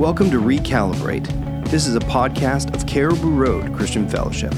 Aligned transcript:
Welcome 0.00 0.30
to 0.30 0.40
Recalibrate. 0.40 1.26
This 1.68 1.86
is 1.86 1.94
a 1.94 2.00
podcast 2.00 2.74
of 2.74 2.86
Cariboo 2.86 3.32
Road 3.32 3.76
Christian 3.76 4.08
Fellowship. 4.08 4.54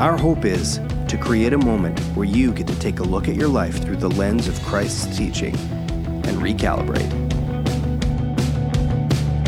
Our 0.00 0.16
hope 0.16 0.44
is 0.44 0.78
to 1.06 1.16
create 1.16 1.52
a 1.52 1.58
moment 1.58 2.00
where 2.16 2.26
you 2.26 2.52
get 2.52 2.66
to 2.66 2.76
take 2.80 2.98
a 2.98 3.04
look 3.04 3.28
at 3.28 3.36
your 3.36 3.46
life 3.46 3.80
through 3.80 3.98
the 3.98 4.10
lens 4.10 4.48
of 4.48 4.60
Christ's 4.62 5.16
teaching 5.16 5.54
and 5.54 6.38
recalibrate. 6.38 7.08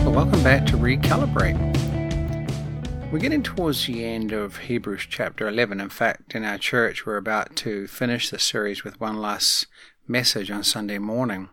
Welcome 0.04 0.45
back 0.45 0.64
to 0.66 0.77
Recalibrate. 0.77 1.58
We're 3.11 3.18
getting 3.18 3.42
towards 3.42 3.84
the 3.86 4.04
end 4.04 4.30
of 4.30 4.58
Hebrews 4.58 5.08
chapter 5.11 5.48
11. 5.48 5.80
In 5.80 5.88
fact, 5.88 6.36
in 6.36 6.45
our 6.45 6.56
church, 6.56 7.04
we're 7.04 7.16
about 7.16 7.56
to 7.56 7.88
finish 7.88 8.30
the 8.30 8.38
series 8.38 8.84
with 8.84 9.00
one 9.00 9.20
last 9.20 9.66
message 10.06 10.52
on 10.52 10.62
Sunday 10.62 10.98
morning. 10.98 11.48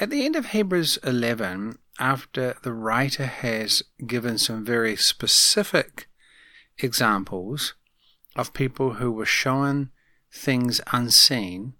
At 0.00 0.08
the 0.08 0.24
end 0.24 0.36
of 0.36 0.46
Hebrews 0.46 0.98
11, 1.04 1.76
after 2.02 2.56
the 2.64 2.72
writer 2.72 3.26
has 3.26 3.80
given 4.04 4.36
some 4.36 4.64
very 4.64 4.96
specific 4.96 6.08
examples 6.78 7.74
of 8.34 8.52
people 8.52 8.94
who 8.94 9.12
were 9.12 9.24
shown 9.24 9.90
things 10.32 10.80
unseen 10.92 11.74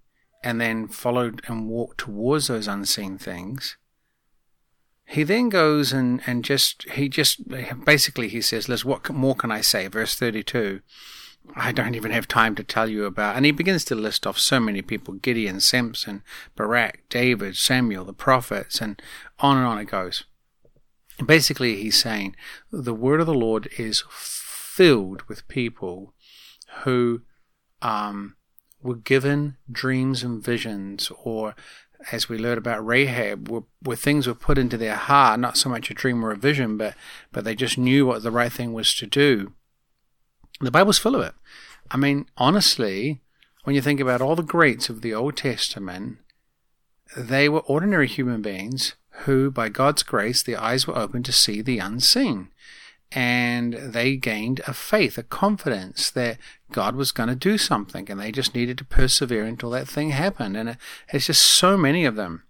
and 0.45 0.61
then 0.61 0.87
followed 0.87 1.43
and 1.49 1.69
walked 1.69 1.99
towards 1.99 2.47
those 2.47 2.69
unseen 2.69 3.19
things, 3.19 3.77
he 5.07 5.25
then 5.25 5.49
goes 5.49 5.93
and, 5.93 6.23
and 6.25 6.45
just, 6.45 6.89
he 6.91 7.09
just, 7.09 7.49
basically 7.85 8.29
he 8.29 8.41
says, 8.41 8.69
"Let's 8.69 8.85
what 8.85 9.11
more 9.11 9.35
can 9.35 9.51
I 9.51 9.61
say? 9.61 9.89
Verse 9.89 10.15
32. 10.15 10.83
I 11.55 11.73
don't 11.73 11.95
even 11.95 12.13
have 12.13 12.29
time 12.29 12.55
to 12.57 12.65
tell 12.65 12.89
you 12.89 13.05
about. 13.05 13.37
And 13.37 13.45
he 13.45 13.53
begins 13.53 13.85
to 13.87 13.95
list 13.95 14.27
off 14.27 14.39
so 14.39 14.61
many 14.61 14.81
people 14.81 15.15
Gideon, 15.15 15.61
Samson, 15.61 16.23
Barak, 16.57 17.03
David, 17.09 17.57
Samuel, 17.57 18.05
the 18.05 18.13
prophets, 18.13 18.81
and 18.81 19.01
on 19.41 19.59
and 19.59 19.67
on 19.67 19.79
it 19.79 19.87
goes. 19.87 20.25
Basically, 21.25 21.77
he's 21.77 22.01
saying 22.01 22.37
the 22.71 22.95
word 22.95 23.21
of 23.21 23.27
the 23.27 23.35
Lord 23.35 23.69
is 23.77 24.05
filled 24.09 25.23
with 25.23 25.47
people 25.49 26.15
who 26.85 27.23
um, 27.83 28.37
were 28.83 28.97
given 28.97 29.57
dreams 29.71 30.23
and 30.23 30.43
visions, 30.43 31.13
or 31.23 31.55
as 32.11 32.29
we 32.29 32.39
learned 32.39 32.59
about 32.59 32.85
Rahab, 32.85 33.49
where, 33.49 33.97
things 33.97 34.27
were 34.27 34.35
put 34.35 34.59
into 34.59 34.79
their 34.79 34.97
heart, 34.97 35.39
not 35.39 35.57
so 35.57 35.69
much 35.69 35.91
a 35.91 35.95
dream 35.95 36.25
or 36.25 36.33
a 36.33 36.37
vision, 36.37 36.79
but, 36.79 36.95
but 37.31 37.45
they 37.45 37.55
just 37.55 37.77
knew 37.77 38.07
what 38.07 38.23
the 38.23 38.31
right 38.31 38.53
thing 38.53 38.73
was 38.73 38.95
to 38.95 39.07
do 39.07 39.53
the 40.67 40.71
Bible's 40.71 40.99
full 40.99 41.15
of 41.15 41.23
it. 41.23 41.35
I 41.91 41.97
mean, 41.97 42.27
honestly, 42.37 43.21
when 43.65 43.75
you 43.77 43.83
think 43.83 44.01
about 44.01 44.21
all 44.21 44.37
the 44.37 44.43
greats 44.43 44.89
of 44.89 45.03
the 45.03 45.15
Old 45.15 45.37
Testament, 45.37 46.19
they 47.17 47.49
were 47.49 47.61
ordinary 47.61 48.09
human 48.09 48.43
beings 48.43 48.95
who, 49.25 49.51
by 49.51 49.69
God's 49.69 50.03
grace, 50.03 50.43
their 50.43 50.61
eyes 50.61 50.87
were 50.87 50.97
open 50.97 51.23
to 51.25 51.33
see 51.33 51.61
the 51.61 51.79
unseen. 51.79 52.49
And 53.15 53.75
they 53.75 54.17
gained 54.17 54.63
a 54.67 54.73
faith, 54.73 55.19
a 55.19 55.23
confidence 55.23 56.11
that 56.11 56.39
God 56.73 56.97
was 56.97 57.13
going 57.13 57.29
to 57.29 57.35
do 57.35 57.59
something, 57.59 58.11
and 58.11 58.19
they 58.19 58.33
just 58.33 58.55
needed 58.55 58.79
to 58.79 58.85
persevere 58.85 59.45
until 59.45 59.69
that 59.71 59.87
thing 59.87 60.11
happened. 60.11 60.57
And 60.57 60.79
it's 61.13 61.27
just 61.27 61.43
so 61.43 61.77
many 61.77 62.07
of 62.07 62.17
them. 62.17 62.45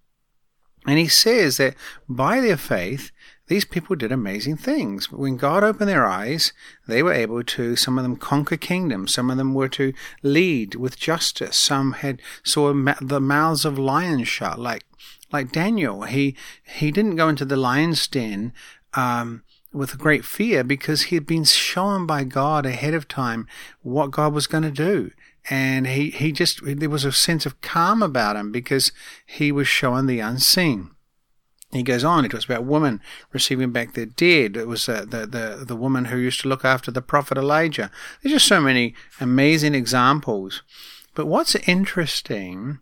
And 0.86 0.98
he 0.98 1.08
says 1.08 1.56
that 1.56 1.74
by 2.08 2.40
their 2.40 2.56
faith, 2.56 3.10
these 3.52 3.64
people 3.66 3.94
did 3.94 4.10
amazing 4.10 4.56
things. 4.56 5.12
When 5.12 5.36
God 5.36 5.62
opened 5.62 5.90
their 5.90 6.06
eyes, 6.06 6.54
they 6.88 7.02
were 7.02 7.12
able 7.12 7.44
to, 7.44 7.76
some 7.76 7.98
of 7.98 8.02
them 8.02 8.16
conquer 8.16 8.56
kingdoms, 8.56 9.12
some 9.12 9.30
of 9.30 9.36
them 9.36 9.52
were 9.52 9.68
to 9.68 9.92
lead 10.22 10.74
with 10.74 10.98
justice, 10.98 11.54
some 11.54 11.92
had 11.92 12.22
saw 12.42 12.72
the 13.02 13.20
mouths 13.20 13.66
of 13.66 13.78
lions 13.78 14.26
shut, 14.26 14.58
like, 14.58 14.84
like 15.30 15.52
Daniel. 15.52 16.04
He, 16.04 16.34
he 16.64 16.90
didn't 16.90 17.16
go 17.16 17.28
into 17.28 17.44
the 17.44 17.58
lion's 17.58 18.08
den, 18.08 18.54
um, 18.94 19.42
with 19.70 19.98
great 19.98 20.24
fear 20.24 20.64
because 20.64 21.02
he 21.04 21.16
had 21.16 21.26
been 21.26 21.44
shown 21.44 22.06
by 22.06 22.24
God 22.24 22.64
ahead 22.64 22.94
of 22.94 23.06
time 23.06 23.46
what 23.82 24.10
God 24.10 24.32
was 24.32 24.46
going 24.46 24.64
to 24.64 24.70
do. 24.70 25.10
And 25.50 25.86
he, 25.86 26.08
he 26.08 26.32
just, 26.32 26.60
there 26.64 26.88
was 26.88 27.04
a 27.04 27.12
sense 27.12 27.44
of 27.44 27.60
calm 27.60 28.02
about 28.02 28.36
him 28.36 28.50
because 28.50 28.92
he 29.26 29.52
was 29.52 29.68
showing 29.68 30.06
the 30.06 30.20
unseen 30.20 30.91
he 31.72 31.82
goes 31.82 32.04
on. 32.04 32.24
He 32.24 32.28
talks 32.28 32.44
about 32.44 32.64
women 32.64 33.00
receiving 33.32 33.72
back 33.72 33.94
their 33.94 34.06
dead. 34.06 34.56
It 34.56 34.68
was 34.68 34.88
uh, 34.88 35.04
the 35.08 35.26
the 35.26 35.64
the 35.66 35.76
woman 35.76 36.06
who 36.06 36.18
used 36.18 36.40
to 36.42 36.48
look 36.48 36.64
after 36.64 36.90
the 36.90 37.02
prophet 37.02 37.38
Elijah. 37.38 37.90
There's 38.22 38.34
just 38.34 38.46
so 38.46 38.60
many 38.60 38.94
amazing 39.20 39.74
examples. 39.74 40.62
But 41.14 41.26
what's 41.26 41.54
interesting 41.54 42.80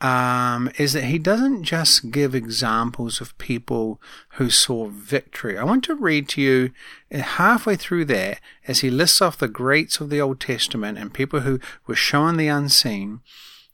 um, 0.00 0.70
is 0.78 0.92
that 0.92 1.04
he 1.04 1.18
doesn't 1.18 1.64
just 1.64 2.10
give 2.12 2.34
examples 2.34 3.20
of 3.20 3.36
people 3.38 4.00
who 4.34 4.48
saw 4.48 4.86
victory. 4.88 5.58
I 5.58 5.64
want 5.64 5.82
to 5.84 5.94
read 5.94 6.28
to 6.30 6.40
you 6.40 6.70
uh, 7.12 7.18
halfway 7.18 7.74
through 7.74 8.04
there 8.04 8.38
as 8.68 8.80
he 8.80 8.90
lists 8.90 9.20
off 9.20 9.38
the 9.38 9.48
greats 9.48 10.00
of 10.00 10.08
the 10.08 10.20
Old 10.20 10.38
Testament 10.38 10.98
and 10.98 11.12
people 11.12 11.40
who 11.40 11.58
were 11.86 11.96
shown 11.96 12.36
the 12.36 12.48
unseen. 12.48 13.20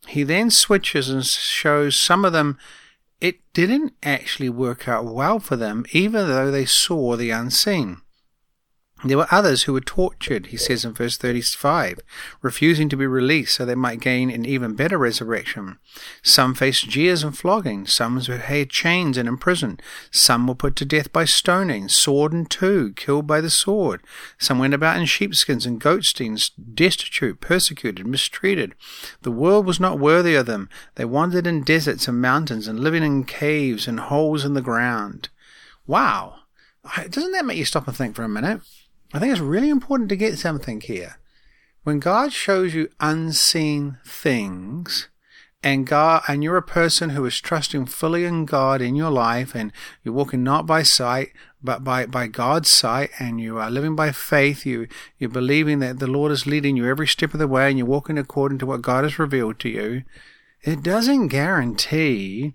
He 0.07 0.23
then 0.23 0.51
switches 0.51 1.11
and 1.11 1.25
shows 1.25 1.99
some 1.99 2.25
of 2.25 2.33
them 2.33 2.59
it 3.21 3.41
didn't 3.53 3.95
actually 4.03 4.49
work 4.49 4.89
out 4.89 5.05
well 5.05 5.39
for 5.39 5.57
them, 5.57 5.85
even 5.93 6.29
though 6.29 6.51
they 6.51 6.65
saw 6.65 7.17
the 7.17 7.31
unseen. 7.31 8.01
There 9.07 9.19
were 9.19 9.29
others 9.31 9.65
who 9.65 9.75
were 9.75 9.83
tortured, 9.83 10.47
he 10.47 10.57
says 10.57 10.83
in 10.83 10.95
verse 10.95 11.19
35, 11.19 12.01
refusing 12.41 12.89
to 12.89 12.97
be 12.97 13.07
released 13.07 13.55
so 13.55 13.67
they 13.67 13.75
might 13.75 14.01
gain 14.01 14.31
an 14.31 14.47
even 14.47 14.75
better 14.75 14.97
resurrection. 14.97 15.77
Some 16.23 16.55
faced 16.55 16.89
jeers 16.89 17.23
and 17.23 17.37
flogging, 17.37 17.87
some 17.87 18.15
were 18.27 18.39
had 18.39 18.71
chains 18.71 19.19
and 19.19 19.29
imprisoned, 19.29 19.83
some 20.11 20.47
were 20.47 20.55
put 20.55 20.75
to 20.77 20.87
death 20.87 21.13
by 21.13 21.27
stoning, 21.27 21.91
sword 21.91 22.33
and 22.33 22.51
two, 22.51 22.95
killed 22.95 23.27
by 23.27 23.43
the 23.43 23.51
sword. 23.51 24.01
Some 24.39 24.59
went 24.59 24.73
about 24.73 24.97
in 24.97 25.05
sheepskins 25.05 25.67
and 25.67 25.79
goatskins, 25.79 26.49
destitute, 26.51 27.43
persecuted, 27.43 28.07
mistreated. 28.07 28.75
The 29.21 29.31
world 29.31 29.67
was 29.67 29.79
not 29.79 29.99
worthy 29.99 30.35
of 30.35 30.47
them. 30.47 30.71
They 30.95 31.05
wandered 31.05 31.47
in 31.47 31.63
deserts 31.63 32.09
and 32.09 32.23
mountains 32.23 32.67
and 32.67 32.81
living 32.81 33.03
in 33.03 33.25
caves 33.25 33.87
and 33.87 34.01
holes 34.01 34.47
in 34.47 34.55
the 34.55 34.63
ground. 34.63 35.29
Wow! 35.87 36.37
Doesn't 37.11 37.33
that 37.33 37.45
make 37.45 37.59
you 37.59 37.67
stop 37.67 37.87
and 37.87 37.95
think 37.95 38.17
for 38.17 38.23
a 38.23 38.29
minute? 38.29 38.63
I 39.15 39.21
think 39.21 39.31
it's 39.31 39.41
really 39.41 39.71
important 39.71 40.09
to 40.09 40.17
get 40.17 40.39
something 40.39 40.81
here. 40.81 41.21
When 41.85 42.01
God 42.01 42.33
shows 42.33 42.75
you 42.75 42.89
unseen 42.99 43.99
things, 44.05 45.09
and 45.63 45.87
God, 45.87 46.23
and 46.29 46.43
you're 46.43 46.57
a 46.57 46.63
person 46.63 47.11
who 47.11 47.25
is 47.25 47.41
trusting 47.41 47.87
fully 47.87 48.25
in 48.25 48.45
God 48.45 48.83
in 48.83 48.97
your 48.97 49.13
life, 49.13 49.55
and 49.55 49.73
you're 50.03 50.13
walking 50.13 50.43
not 50.43 50.67
by 50.67 50.83
sight, 50.83 51.31
but 51.63 51.85
by, 51.85 52.07
by 52.07 52.27
God's 52.27 52.69
sight, 52.69 53.11
and 53.21 53.41
you 53.41 53.57
are 53.59 53.71
living 53.71 53.95
by 53.95 54.11
faith, 54.11 54.67
you, 54.67 54.89
you're 55.17 55.31
believing 55.31 55.79
that 55.79 56.01
the 56.01 56.09
Lord 56.09 56.33
is 56.33 56.47
leading 56.47 56.77
you 56.77 56.87
every 56.87 57.07
step 57.07 57.33
of 57.33 57.39
the 57.39 57.49
way, 57.49 57.69
and 57.69 57.79
you're 57.79 57.87
walking 57.87 58.19
according 58.19 58.59
to 58.59 58.67
what 58.67 58.83
God 58.83 59.05
has 59.05 59.19
revealed 59.19 59.61
to 59.61 59.69
you, 59.69 60.03
it 60.63 60.83
doesn't 60.83 61.29
guarantee 61.29 62.53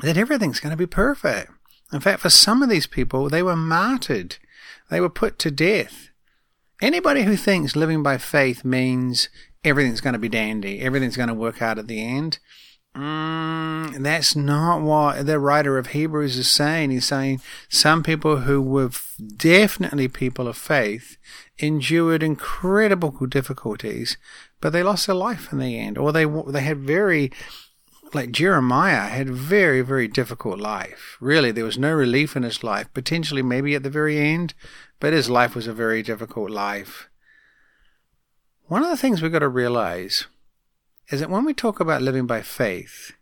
that 0.00 0.16
everything's 0.16 0.60
going 0.60 0.70
to 0.70 0.76
be 0.76 0.86
perfect. 0.86 1.50
In 1.92 2.00
fact, 2.00 2.20
for 2.20 2.30
some 2.30 2.62
of 2.62 2.68
these 2.68 2.86
people, 2.86 3.28
they 3.28 3.42
were 3.42 3.56
martyred 3.56 4.36
they 4.90 5.00
were 5.00 5.10
put 5.10 5.38
to 5.40 5.50
death. 5.50 6.10
Anybody 6.80 7.22
who 7.22 7.36
thinks 7.36 7.76
living 7.76 8.02
by 8.02 8.18
faith 8.18 8.64
means 8.64 9.28
everything's 9.64 10.00
going 10.00 10.12
to 10.12 10.18
be 10.18 10.28
dandy, 10.28 10.80
everything's 10.80 11.16
going 11.16 11.28
to 11.28 11.34
work 11.34 11.60
out 11.60 11.78
at 11.78 11.88
the 11.88 12.04
end, 12.04 12.38
mm, 12.96 14.02
that's 14.02 14.36
not 14.36 14.82
what 14.82 15.26
the 15.26 15.38
writer 15.38 15.78
of 15.78 15.88
Hebrews 15.88 16.36
is 16.36 16.50
saying. 16.50 16.90
He's 16.90 17.06
saying 17.06 17.40
some 17.68 18.02
people 18.02 18.38
who 18.38 18.62
were 18.62 18.90
definitely 19.36 20.08
people 20.08 20.46
of 20.46 20.56
faith 20.56 21.16
endured 21.58 22.22
incredible 22.22 23.10
difficulties, 23.26 24.16
but 24.60 24.72
they 24.72 24.82
lost 24.82 25.06
their 25.06 25.16
life 25.16 25.52
in 25.52 25.58
the 25.58 25.78
end, 25.78 25.98
or 25.98 26.12
they 26.12 26.24
they 26.24 26.62
had 26.62 26.78
very 26.78 27.32
like 28.14 28.32
Jeremiah 28.32 29.08
had 29.08 29.28
a 29.28 29.32
very, 29.32 29.82
very 29.82 30.08
difficult 30.08 30.58
life. 30.58 31.16
Really, 31.20 31.50
there 31.50 31.64
was 31.64 31.78
no 31.78 31.92
relief 31.92 32.36
in 32.36 32.42
his 32.42 32.64
life, 32.64 32.92
potentially 32.94 33.42
maybe 33.42 33.74
at 33.74 33.82
the 33.82 33.90
very 33.90 34.18
end, 34.18 34.54
but 35.00 35.12
his 35.12 35.28
life 35.28 35.54
was 35.54 35.66
a 35.66 35.72
very 35.72 36.02
difficult 36.02 36.50
life. 36.50 37.08
One 38.66 38.82
of 38.82 38.90
the 38.90 38.96
things 38.96 39.22
we've 39.22 39.32
got 39.32 39.40
to 39.40 39.48
realize 39.48 40.26
is 41.10 41.20
that 41.20 41.30
when 41.30 41.44
we 41.44 41.54
talk 41.54 41.80
about 41.80 42.02
living 42.02 42.26
by 42.26 42.42
faith, 42.42 43.12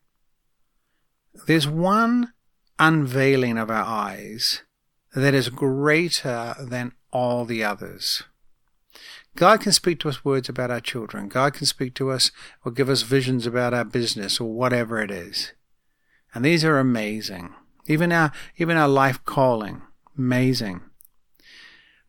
there's 1.46 1.68
one 1.68 2.32
unveiling 2.78 3.58
of 3.58 3.70
our 3.70 3.84
eyes 3.84 4.62
that 5.14 5.34
is 5.34 5.48
greater 5.48 6.54
than 6.60 6.92
all 7.10 7.44
the 7.44 7.62
others. 7.62 8.24
God 9.36 9.60
can 9.60 9.72
speak 9.72 10.00
to 10.00 10.08
us 10.08 10.24
words 10.24 10.48
about 10.48 10.70
our 10.70 10.80
children. 10.80 11.28
God 11.28 11.54
can 11.54 11.66
speak 11.66 11.94
to 11.94 12.10
us 12.10 12.30
or 12.64 12.72
give 12.72 12.88
us 12.88 13.02
visions 13.02 13.46
about 13.46 13.74
our 13.74 13.84
business 13.84 14.40
or 14.40 14.52
whatever 14.52 15.00
it 15.00 15.10
is. 15.10 15.52
And 16.34 16.44
these 16.44 16.64
are 16.64 16.78
amazing. 16.78 17.54
Even 17.86 18.12
our, 18.12 18.32
even 18.56 18.76
our 18.76 18.88
life 18.88 19.24
calling, 19.24 19.82
amazing. 20.18 20.80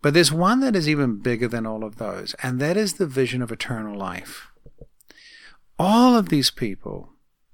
But 0.02 0.14
there's 0.14 0.32
one 0.32 0.60
that 0.62 0.76
is 0.76 0.88
even 0.88 1.18
bigger 1.22 1.48
than 1.48 1.66
all 1.66 1.84
of 1.84 1.98
those, 1.98 2.34
and 2.42 2.60
that 2.60 2.78
is 2.78 2.94
the 2.94 3.08
vision 3.08 3.42
of 3.42 3.52
eternal 3.52 3.98
life. 3.98 4.48
All 5.80 6.16
of 6.16 6.30
these 6.30 6.50
people, 6.50 7.10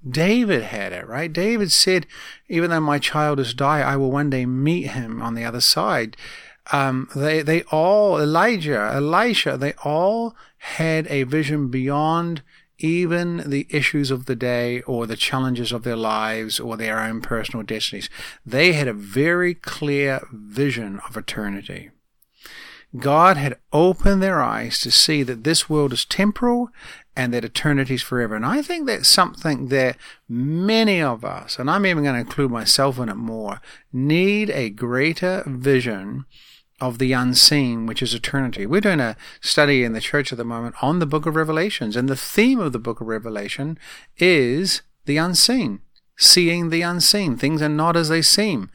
David 0.07 0.63
had 0.63 0.93
it, 0.93 1.07
right? 1.07 1.31
David 1.31 1.71
said, 1.71 2.05
even 2.47 2.69
though 2.69 2.79
my 2.79 2.99
child 2.99 3.37
has 3.37 3.53
died, 3.53 3.83
I 3.83 3.95
will 3.95 4.11
one 4.11 4.29
day 4.29 4.45
meet 4.45 4.87
him 4.87 5.21
on 5.21 5.35
the 5.35 5.45
other 5.45 5.61
side. 5.61 6.17
Um, 6.71 7.09
they, 7.15 7.41
they 7.41 7.63
all, 7.63 8.19
Elijah, 8.19 8.91
Elisha, 8.93 9.57
they 9.57 9.73
all 9.83 10.35
had 10.57 11.07
a 11.07 11.23
vision 11.23 11.67
beyond 11.67 12.41
even 12.79 13.49
the 13.49 13.67
issues 13.69 14.11
of 14.11 14.25
the 14.25 14.35
day 14.35 14.81
or 14.81 15.05
the 15.05 15.15
challenges 15.15 15.71
of 15.71 15.83
their 15.83 15.95
lives 15.95 16.59
or 16.59 16.75
their 16.75 16.99
own 16.99 17.21
personal 17.21 17.63
destinies. 17.63 18.09
They 18.45 18.73
had 18.73 18.87
a 18.87 18.93
very 18.93 19.53
clear 19.53 20.25
vision 20.31 20.99
of 21.07 21.15
eternity. 21.15 21.91
God 22.97 23.37
had 23.37 23.57
opened 23.71 24.21
their 24.21 24.41
eyes 24.41 24.79
to 24.81 24.91
see 24.91 25.23
that 25.23 25.43
this 25.43 25.69
world 25.69 25.93
is 25.93 26.05
temporal 26.05 26.69
and 27.15 27.33
that 27.33 27.45
eternity 27.45 27.95
is 27.95 28.03
forever. 28.03 28.35
And 28.35 28.45
I 28.45 28.61
think 28.61 28.85
that's 28.85 29.09
something 29.09 29.69
that 29.69 29.97
many 30.29 31.01
of 31.01 31.25
us, 31.25 31.57
and 31.57 31.71
I'm 31.71 31.85
even 31.85 32.03
going 32.03 32.15
to 32.15 32.21
include 32.21 32.51
myself 32.51 32.99
in 32.99 33.09
it 33.09 33.15
more, 33.15 33.61
need 33.91 34.49
a 34.51 34.69
greater 34.69 35.43
vision 35.47 36.25
of 36.81 36.97
the 36.97 37.13
unseen, 37.13 37.85
which 37.85 38.01
is 38.01 38.13
eternity. 38.13 38.65
We're 38.65 38.81
doing 38.81 38.99
a 38.99 39.15
study 39.41 39.83
in 39.83 39.93
the 39.93 40.01
church 40.01 40.31
at 40.31 40.37
the 40.37 40.43
moment 40.43 40.75
on 40.81 40.99
the 40.99 41.05
book 41.05 41.25
of 41.25 41.35
Revelations, 41.35 41.95
and 41.95 42.09
the 42.09 42.15
theme 42.15 42.59
of 42.59 42.73
the 42.73 42.79
book 42.79 43.01
of 43.01 43.07
Revelation 43.07 43.77
is 44.17 44.81
the 45.05 45.17
unseen, 45.17 45.81
seeing 46.17 46.69
the 46.69 46.81
unseen. 46.81 47.37
Things 47.37 47.61
are 47.61 47.69
not 47.69 47.95
as 47.95 48.09
they 48.09 48.21
seem 48.21 48.69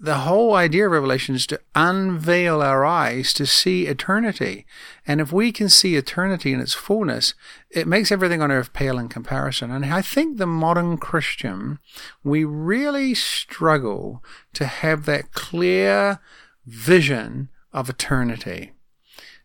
the 0.00 0.18
whole 0.18 0.54
idea 0.54 0.86
of 0.86 0.92
Revelation 0.92 1.34
is 1.34 1.46
to 1.48 1.60
unveil 1.74 2.62
our 2.62 2.84
eyes 2.84 3.32
to 3.32 3.46
see 3.46 3.86
eternity. 3.86 4.64
And 5.06 5.20
if 5.20 5.32
we 5.32 5.50
can 5.50 5.68
see 5.68 5.96
eternity 5.96 6.52
in 6.52 6.60
its 6.60 6.74
fullness, 6.74 7.34
it 7.70 7.88
makes 7.88 8.12
everything 8.12 8.40
on 8.40 8.52
earth 8.52 8.72
pale 8.72 8.98
in 8.98 9.08
comparison. 9.08 9.72
And 9.72 9.84
I 9.84 10.02
think 10.02 10.36
the 10.38 10.46
modern 10.46 10.98
Christian, 10.98 11.80
we 12.22 12.44
really 12.44 13.12
struggle 13.14 14.22
to 14.54 14.66
have 14.66 15.04
that 15.06 15.32
clear 15.32 16.20
vision 16.68 17.48
of 17.72 17.88
eternity. 17.88 18.72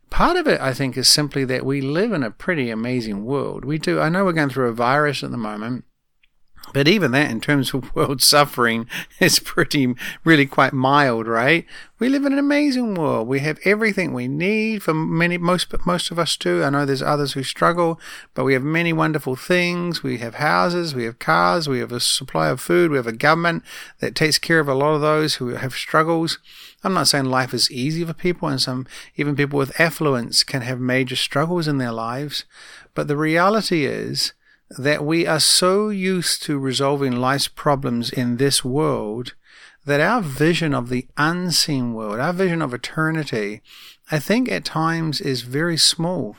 Part 0.10 0.38
of 0.38 0.48
it, 0.48 0.62
I 0.62 0.74
think, 0.74 0.98
is 0.98 1.08
simply 1.08 1.44
that 1.46 1.66
we 1.66 1.82
live 1.82 2.12
in 2.12 2.22
a 2.22 2.30
pretty 2.30 2.70
amazing 2.70 3.26
world. 3.26 3.66
We 3.66 3.80
do. 3.80 4.00
I 4.00 4.10
know 4.10 4.26
we're 4.26 4.34
going 4.34 4.50
through 4.50 4.68
a 4.68 4.74
virus 4.74 5.24
at 5.24 5.32
the 5.32 5.38
moment 5.38 5.86
but 6.72 6.88
even 6.88 7.12
that, 7.12 7.30
in 7.30 7.42
terms 7.42 7.74
of 7.74 7.94
world 7.96 8.22
suffering, 8.22 8.88
is 9.20 9.40
pretty, 9.40 9.96
really 10.24 10.46
quite 10.46 10.74
mild, 10.74 11.28
right? 11.28 11.66
We 12.00 12.10
live 12.10 12.26
in 12.26 12.34
an 12.34 12.40
amazing 12.40 12.96
world. 12.96 13.28
We 13.28 13.40
have 13.40 13.60
everything 13.66 14.14
we 14.14 14.28
need 14.28 14.82
for 14.84 14.94
many, 14.94 15.38
most, 15.38 15.74
most 15.86 16.12
of 16.12 16.20
us 16.20 16.38
do. 16.38 16.64
I 16.64 16.70
know 16.70 16.86
there's 16.86 17.02
others 17.02 17.34
who 17.34 17.44
struggle, 17.44 18.00
but 18.34 18.44
we 18.44 18.54
have 18.54 18.64
many 18.64 18.94
wonderful 18.94 19.36
things. 19.36 20.04
We 20.04 20.18
have 20.20 20.36
houses, 20.36 20.96
we 20.96 21.04
have 21.06 21.20
cars, 21.20 21.68
we 21.68 21.80
have 21.80 21.92
a 21.92 22.00
supply 22.00 22.50
of 22.50 22.60
food, 22.60 22.92
we 22.92 22.98
have 22.98 23.08
a 23.08 23.14
government 23.14 23.64
that 24.00 24.16
takes 24.16 24.38
care 24.38 24.60
of 24.60 24.68
a 24.68 24.74
lot 24.74 24.96
of 24.96 25.02
those 25.02 25.36
who 25.36 25.50
have 25.50 25.74
struggles. 25.74 26.40
I'm 26.84 26.94
not 26.94 27.08
saying 27.08 27.26
life 27.26 27.54
is 27.54 27.72
easy 27.72 28.04
for 28.04 28.14
people, 28.14 28.48
and 28.50 28.62
some, 28.62 28.88
even 29.16 29.36
people 29.36 29.60
with 29.60 29.80
affluence 29.80 30.44
can 30.44 30.62
have 30.62 30.80
major 30.80 31.16
struggles 31.16 31.68
in 31.68 31.78
their 31.78 31.92
lives. 31.92 32.46
But 32.94 33.08
the 33.08 33.18
reality 33.18 33.86
is, 33.86 34.34
that 34.78 35.06
we 35.06 35.28
are 35.28 35.40
so 35.40 35.90
used 35.90 36.44
to 36.44 36.58
resolving 36.58 37.16
life's 37.16 37.48
problems 37.48 38.12
in 38.12 38.38
this 38.38 38.64
world 38.64 39.34
that 39.86 40.00
our 40.00 40.22
vision 40.22 40.74
of 40.74 40.90
the 40.90 41.08
unseen 41.18 41.94
world, 41.94 42.20
our 42.20 42.34
vision 42.34 42.62
of 42.62 42.74
eternity, 42.74 43.62
I 44.10 44.20
think 44.20 44.50
at 44.50 44.66
times 44.66 45.20
is 45.22 45.42
very 45.42 45.78
small. 45.78 46.38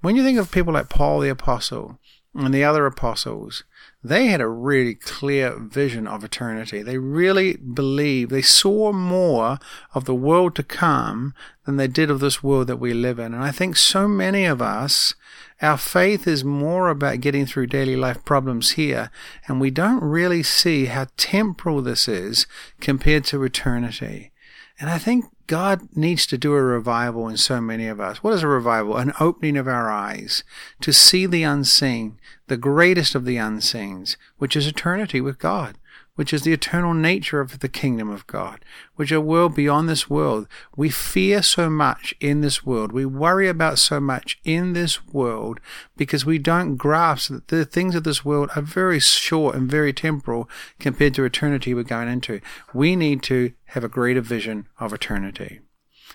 When 0.00 0.16
you 0.16 0.22
think 0.22 0.38
of 0.38 0.52
people 0.52 0.74
like 0.74 0.88
Paul 0.88 1.20
the 1.20 1.30
Apostle 1.30 1.98
and 2.34 2.52
the 2.52 2.64
other 2.64 2.84
apostles, 2.84 3.64
they 4.04 4.26
had 4.26 4.42
a 4.42 4.46
really 4.46 4.94
clear 4.94 5.58
vision 5.58 6.06
of 6.06 6.22
eternity. 6.22 6.82
They 6.82 6.98
really 6.98 7.56
believed, 7.56 8.30
they 8.30 8.42
saw 8.42 8.92
more 8.92 9.58
of 9.94 10.04
the 10.04 10.14
world 10.14 10.54
to 10.56 10.62
come 10.62 11.32
than 11.64 11.76
they 11.76 11.88
did 11.88 12.10
of 12.10 12.20
this 12.20 12.42
world 12.42 12.66
that 12.66 12.76
we 12.76 12.92
live 12.92 13.18
in. 13.18 13.32
And 13.32 13.42
I 13.42 13.50
think 13.50 13.76
so 13.76 14.06
many 14.06 14.44
of 14.44 14.60
us 14.60 15.14
our 15.62 15.78
faith 15.78 16.26
is 16.26 16.44
more 16.44 16.88
about 16.90 17.20
getting 17.20 17.46
through 17.46 17.68
daily 17.68 17.96
life 17.96 18.24
problems 18.24 18.72
here, 18.72 19.10
and 19.46 19.60
we 19.60 19.70
don't 19.70 20.02
really 20.02 20.42
see 20.42 20.86
how 20.86 21.06
temporal 21.16 21.80
this 21.80 22.06
is 22.06 22.46
compared 22.80 23.24
to 23.26 23.42
eternity. 23.44 24.32
And 24.78 24.90
I 24.90 24.98
think 24.98 25.24
God 25.46 25.88
needs 25.94 26.26
to 26.26 26.38
do 26.38 26.54
a 26.54 26.62
revival 26.62 27.28
in 27.28 27.36
so 27.36 27.60
many 27.60 27.86
of 27.86 28.00
us. 28.00 28.22
What 28.22 28.32
is 28.32 28.42
a 28.42 28.48
revival? 28.48 28.96
An 28.96 29.12
opening 29.20 29.56
of 29.56 29.68
our 29.68 29.90
eyes 29.90 30.42
to 30.80 30.92
see 30.92 31.26
the 31.26 31.42
unseen, 31.42 32.18
the 32.46 32.56
greatest 32.56 33.14
of 33.14 33.24
the 33.24 33.36
unseens, 33.36 34.16
which 34.38 34.56
is 34.56 34.66
eternity 34.66 35.20
with 35.20 35.38
God 35.38 35.76
which 36.16 36.32
is 36.32 36.42
the 36.42 36.52
eternal 36.52 36.94
nature 36.94 37.40
of 37.40 37.58
the 37.58 37.68
kingdom 37.68 38.08
of 38.08 38.26
God, 38.26 38.64
which 38.94 39.10
are 39.10 39.16
a 39.16 39.20
world 39.20 39.54
beyond 39.54 39.88
this 39.88 40.08
world. 40.08 40.46
We 40.76 40.88
fear 40.88 41.42
so 41.42 41.68
much 41.68 42.14
in 42.20 42.40
this 42.40 42.64
world. 42.64 42.92
We 42.92 43.04
worry 43.04 43.48
about 43.48 43.78
so 43.78 43.98
much 43.98 44.38
in 44.44 44.74
this 44.74 45.04
world 45.06 45.58
because 45.96 46.24
we 46.24 46.38
don't 46.38 46.76
grasp 46.76 47.30
that 47.30 47.48
the 47.48 47.64
things 47.64 47.94
of 47.94 48.04
this 48.04 48.24
world 48.24 48.50
are 48.54 48.62
very 48.62 49.00
short 49.00 49.56
and 49.56 49.68
very 49.70 49.92
temporal 49.92 50.48
compared 50.78 51.14
to 51.14 51.24
eternity 51.24 51.74
we're 51.74 51.82
going 51.82 52.08
into. 52.08 52.40
We 52.72 52.94
need 52.94 53.22
to 53.24 53.52
have 53.66 53.82
a 53.82 53.88
greater 53.88 54.20
vision 54.20 54.68
of 54.78 54.92
eternity. 54.92 55.60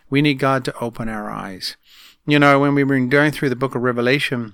We 0.09 0.21
need 0.21 0.39
God 0.39 0.63
to 0.65 0.79
open 0.79 1.09
our 1.09 1.29
eyes. 1.29 1.75
You 2.25 2.39
know, 2.39 2.59
when 2.59 2.73
we 2.75 2.83
were 2.83 2.99
going 3.05 3.31
through 3.31 3.49
the 3.49 3.55
book 3.55 3.75
of 3.75 3.81
Revelation, 3.81 4.53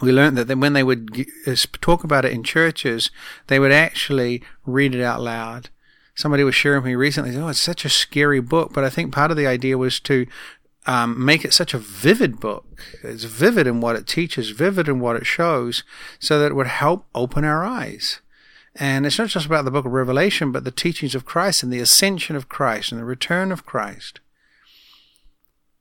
we 0.00 0.12
learned 0.12 0.38
that 0.38 0.56
when 0.56 0.72
they 0.72 0.82
would 0.82 1.26
uh, 1.46 1.56
talk 1.80 2.04
about 2.04 2.24
it 2.24 2.32
in 2.32 2.42
churches, 2.42 3.10
they 3.48 3.58
would 3.58 3.72
actually 3.72 4.42
read 4.64 4.94
it 4.94 5.02
out 5.02 5.20
loud. 5.20 5.68
Somebody 6.14 6.44
was 6.44 6.54
sharing 6.54 6.82
with 6.82 6.86
me 6.86 6.94
recently, 6.94 7.36
oh, 7.36 7.48
it's 7.48 7.60
such 7.60 7.84
a 7.84 7.90
scary 7.90 8.40
book, 8.40 8.72
but 8.72 8.84
I 8.84 8.90
think 8.90 9.12
part 9.12 9.30
of 9.30 9.36
the 9.36 9.46
idea 9.46 9.78
was 9.78 10.00
to 10.00 10.26
um, 10.86 11.22
make 11.22 11.44
it 11.44 11.52
such 11.52 11.74
a 11.74 11.78
vivid 11.78 12.40
book. 12.40 12.84
It's 13.02 13.24
vivid 13.24 13.66
in 13.66 13.80
what 13.80 13.96
it 13.96 14.06
teaches, 14.06 14.50
vivid 14.50 14.88
in 14.88 15.00
what 15.00 15.16
it 15.16 15.26
shows, 15.26 15.84
so 16.18 16.38
that 16.38 16.52
it 16.52 16.54
would 16.54 16.66
help 16.66 17.06
open 17.14 17.44
our 17.44 17.64
eyes. 17.64 18.20
And 18.76 19.04
it's 19.04 19.18
not 19.18 19.28
just 19.28 19.46
about 19.46 19.64
the 19.64 19.70
book 19.70 19.84
of 19.84 19.92
Revelation, 19.92 20.52
but 20.52 20.64
the 20.64 20.70
teachings 20.70 21.14
of 21.14 21.24
Christ 21.24 21.62
and 21.62 21.72
the 21.72 21.80
ascension 21.80 22.36
of 22.36 22.48
Christ 22.48 22.92
and 22.92 23.00
the 23.00 23.04
return 23.04 23.52
of 23.52 23.66
Christ. 23.66 24.20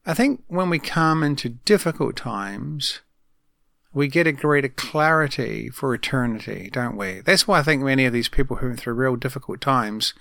I 0.06 0.14
think 0.14 0.44
when 0.48 0.70
we 0.70 0.80
come 0.80 1.24
into 1.24 1.50
difficult 1.50 2.16
times, 2.16 3.02
we 3.94 4.08
get 4.08 4.28
a 4.28 4.32
greater 4.32 4.70
clarity 4.70 5.70
for 5.70 5.94
eternity, 5.94 6.70
don't 6.72 6.96
we? 6.96 7.22
That's 7.22 7.48
why 7.48 7.60
I 7.60 7.64
think 7.64 7.82
many 7.82 8.06
of 8.06 8.14
these 8.14 8.30
people 8.30 8.58
who 8.58 8.68
went 8.68 8.80
through 8.80 8.94
real 8.94 9.16
difficult 9.16 9.62
times, 9.62 10.14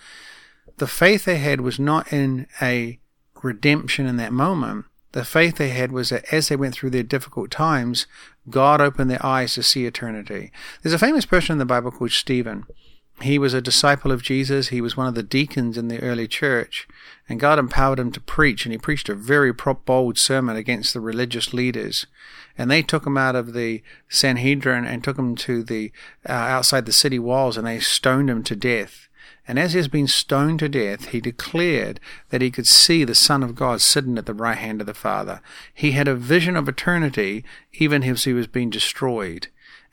the 0.78 0.86
faith 0.86 1.24
they 1.24 1.38
had 1.38 1.60
was 1.60 1.78
not 1.78 2.12
in 2.12 2.46
a 2.62 2.98
redemption 3.42 4.06
in 4.06 4.16
that 4.16 4.32
moment. 4.32 4.86
The 5.12 5.24
faith 5.24 5.56
they 5.56 5.70
had 5.70 5.92
was 5.92 6.10
that 6.10 6.32
as 6.32 6.48
they 6.48 6.56
went 6.56 6.74
through 6.74 6.90
their 6.90 7.02
difficult 7.02 7.50
times, 7.50 8.06
God 8.48 8.80
opened 8.80 9.10
their 9.10 9.24
eyes 9.24 9.54
to 9.54 9.62
see 9.62 9.86
eternity. 9.86 10.52
There's 10.82 10.92
a 10.94 10.98
famous 10.98 11.26
person 11.26 11.54
in 11.54 11.58
the 11.58 11.64
Bible 11.64 11.90
called 11.90 12.12
Stephen. 12.12 12.64
He 13.20 13.38
was 13.38 13.52
a 13.52 13.60
disciple 13.60 14.12
of 14.12 14.22
Jesus. 14.22 14.68
He 14.68 14.80
was 14.80 14.96
one 14.96 15.08
of 15.08 15.14
the 15.14 15.22
deacons 15.22 15.76
in 15.76 15.88
the 15.88 16.00
early 16.00 16.28
church, 16.28 16.86
and 17.28 17.40
God 17.40 17.58
empowered 17.58 17.98
him 17.98 18.12
to 18.12 18.20
preach, 18.20 18.64
and 18.64 18.72
he 18.72 18.78
preached 18.78 19.08
a 19.08 19.14
very 19.14 19.52
bold 19.52 20.18
sermon 20.18 20.56
against 20.56 20.94
the 20.94 21.00
religious 21.00 21.52
leaders 21.52 22.06
and 22.58 22.68
they 22.68 22.82
took 22.82 23.06
him 23.06 23.16
out 23.16 23.36
of 23.36 23.52
the 23.52 23.82
Sanhedrin 24.08 24.84
and 24.84 25.02
took 25.02 25.16
him 25.16 25.36
to 25.36 25.62
the 25.62 25.92
uh, 26.28 26.32
outside 26.32 26.84
the 26.84 26.92
city 26.92 27.20
walls, 27.20 27.56
and 27.56 27.66
they 27.66 27.78
stoned 27.78 28.28
him 28.28 28.42
to 28.42 28.56
death. 28.56 29.08
And 29.46 29.58
as 29.58 29.72
he 29.72 29.78
has 29.78 29.88
been 29.88 30.08
stoned 30.08 30.58
to 30.58 30.68
death, 30.68 31.06
he 31.06 31.20
declared 31.20 32.00
that 32.28 32.42
he 32.42 32.50
could 32.50 32.66
see 32.66 33.04
the 33.04 33.14
Son 33.14 33.42
of 33.42 33.54
God 33.54 33.80
sitting 33.80 34.18
at 34.18 34.26
the 34.26 34.34
right 34.34 34.58
hand 34.58 34.80
of 34.80 34.86
the 34.86 34.92
Father. 34.92 35.40
He 35.72 35.92
had 35.92 36.08
a 36.08 36.14
vision 36.14 36.56
of 36.56 36.68
eternity, 36.68 37.44
even 37.74 38.02
as 38.02 38.24
he 38.24 38.34
was 38.34 38.46
being 38.48 38.68
destroyed. 38.68 39.46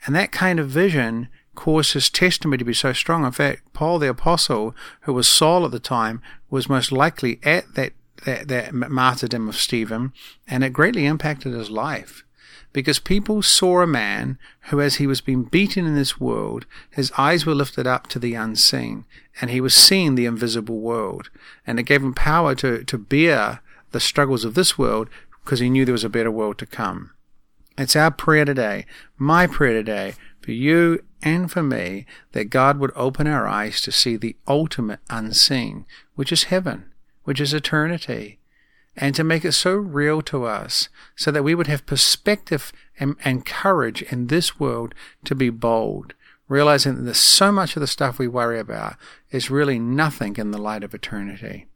And 0.04 0.14
that 0.14 0.32
kind 0.32 0.60
of 0.60 0.68
vision 0.68 1.28
caused 1.56 1.94
his 1.94 2.08
testimony 2.10 2.58
to 2.58 2.64
be 2.64 2.74
so 2.74 2.92
strong. 2.92 3.24
In 3.24 3.32
fact, 3.32 3.62
Paul 3.72 3.98
the 3.98 4.08
Apostle, 4.08 4.74
who 5.02 5.12
was 5.12 5.26
Saul 5.26 5.64
at 5.64 5.72
the 5.72 5.80
time, 5.80 6.22
was 6.50 6.68
most 6.68 6.92
likely 6.92 7.40
at 7.42 7.74
that, 7.74 7.92
that, 8.24 8.48
that 8.48 8.72
martyrdom 8.74 9.48
of 9.48 9.56
Stephen, 9.56 10.12
and 10.46 10.62
it 10.62 10.72
greatly 10.72 11.06
impacted 11.06 11.52
his 11.52 11.70
life 11.70 12.22
because 12.76 12.98
people 12.98 13.40
saw 13.40 13.80
a 13.80 13.86
man 13.86 14.38
who, 14.68 14.82
as 14.82 14.96
he 14.96 15.06
was 15.06 15.22
being 15.22 15.44
beaten 15.44 15.86
in 15.86 15.94
this 15.94 16.20
world, 16.20 16.66
his 16.90 17.10
eyes 17.16 17.46
were 17.46 17.54
lifted 17.54 17.86
up 17.86 18.06
to 18.08 18.18
the 18.18 18.34
unseen, 18.34 19.06
and 19.40 19.50
he 19.50 19.62
was 19.62 19.74
seeing 19.74 20.14
the 20.14 20.26
invisible 20.26 20.78
world. 20.78 21.30
And 21.66 21.80
it 21.80 21.84
gave 21.84 22.02
him 22.02 22.12
power 22.12 22.54
to, 22.56 22.84
to 22.84 22.98
bear 22.98 23.62
the 23.92 23.98
struggles 23.98 24.44
of 24.44 24.52
this 24.52 24.76
world 24.76 25.08
because 25.42 25.60
he 25.60 25.70
knew 25.70 25.86
there 25.86 25.92
was 25.92 26.04
a 26.04 26.10
better 26.10 26.30
world 26.30 26.58
to 26.58 26.66
come. 26.66 27.12
It's 27.78 27.96
our 27.96 28.10
prayer 28.10 28.44
today, 28.44 28.84
my 29.16 29.46
prayer 29.46 29.72
today, 29.72 30.12
for 30.46 30.52
you 30.52 31.02
and 31.22 31.50
for 31.50 31.60
me, 31.60 32.06
that 32.30 32.50
God 32.50 32.78
would 32.78 32.92
open 32.94 33.26
our 33.26 33.48
eyes 33.48 33.80
to 33.80 33.90
see 33.90 34.14
the 34.14 34.36
ultimate 34.46 35.00
unseen, 35.10 35.86
which 36.14 36.30
is 36.30 36.44
heaven, 36.44 36.84
which 37.24 37.40
is 37.40 37.52
eternity, 37.52 38.38
and 38.96 39.12
to 39.16 39.24
make 39.24 39.44
it 39.44 39.52
so 39.52 39.74
real 39.74 40.22
to 40.22 40.44
us 40.44 40.88
so 41.16 41.32
that 41.32 41.42
we 41.42 41.56
would 41.56 41.66
have 41.66 41.84
perspective 41.84 42.72
and, 43.00 43.16
and, 43.24 43.44
courage 43.44 44.02
in 44.02 44.28
this 44.28 44.60
world 44.60 44.94
to 45.24 45.34
be 45.34 45.50
bold. 45.50 46.14
realizing 46.46 47.04
that 47.06 47.14
so 47.16 47.50
much 47.50 47.74
of 47.74 47.80
the 47.80 47.88
stuff 47.88 48.20
we 48.20 48.28
worry 48.28 48.60
about 48.60 48.94
is 49.32 49.50
really 49.50 49.80
nothing 49.80 50.36
in 50.36 50.52
the 50.52 50.58
light 50.58 50.84
of 50.84 50.94
eternity. 50.94 51.66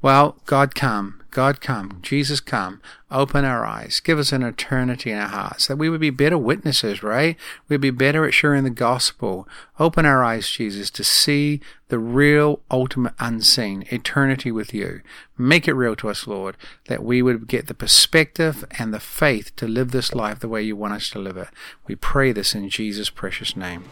Well, 0.00 0.36
God 0.46 0.74
come, 0.74 1.22
God 1.30 1.60
come, 1.60 1.98
Jesus 2.00 2.38
come, 2.38 2.80
open 3.10 3.44
our 3.44 3.66
eyes, 3.66 3.98
give 3.98 4.20
us 4.20 4.30
an 4.30 4.44
eternity 4.44 5.10
in 5.10 5.18
our 5.18 5.28
hearts, 5.28 5.66
that 5.66 5.76
we 5.76 5.88
would 5.88 6.00
be 6.00 6.10
better 6.10 6.38
witnesses, 6.38 7.02
right? 7.02 7.36
We'd 7.68 7.80
be 7.80 7.90
better 7.90 8.24
at 8.24 8.34
sharing 8.34 8.62
the 8.62 8.70
gospel. 8.70 9.48
Open 9.80 10.06
our 10.06 10.22
eyes, 10.22 10.48
Jesus, 10.48 10.90
to 10.90 11.02
see 11.02 11.60
the 11.88 11.98
real, 11.98 12.60
ultimate, 12.70 13.14
unseen 13.18 13.84
eternity 13.90 14.52
with 14.52 14.72
you. 14.72 15.00
Make 15.36 15.66
it 15.66 15.74
real 15.74 15.96
to 15.96 16.08
us, 16.08 16.28
Lord, 16.28 16.56
that 16.86 17.02
we 17.02 17.20
would 17.20 17.48
get 17.48 17.66
the 17.66 17.74
perspective 17.74 18.64
and 18.78 18.94
the 18.94 19.00
faith 19.00 19.56
to 19.56 19.66
live 19.66 19.90
this 19.90 20.14
life 20.14 20.38
the 20.38 20.48
way 20.48 20.62
you 20.62 20.76
want 20.76 20.94
us 20.94 21.10
to 21.10 21.18
live 21.18 21.36
it. 21.36 21.48
We 21.88 21.96
pray 21.96 22.30
this 22.30 22.54
in 22.54 22.68
Jesus' 22.68 23.10
precious 23.10 23.56
name. 23.56 23.84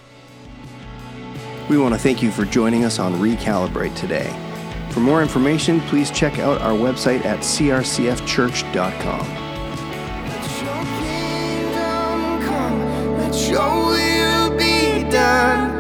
We 1.68 1.76
want 1.78 1.94
to 1.94 2.00
thank 2.00 2.22
you 2.22 2.30
for 2.30 2.44
joining 2.44 2.84
us 2.84 2.98
on 2.98 3.14
Recalibrate 3.14 3.96
today. 3.96 4.51
For 4.92 5.00
more 5.00 5.22
information, 5.22 5.80
please 5.80 6.10
check 6.10 6.38
out 6.38 6.60
our 6.60 6.74
website 6.74 7.24
at 7.24 7.38
crcfchurch.com. 7.38 9.26
Let 13.18 13.48
your 13.48 13.86
will 13.86 14.50
be 14.58 15.10
done 15.10 15.71